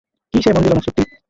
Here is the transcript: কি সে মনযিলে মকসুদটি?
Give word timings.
কি 0.33 0.39
সে 0.43 0.49
মনযিলে 0.55 0.75
মকসুদটি? 0.77 1.03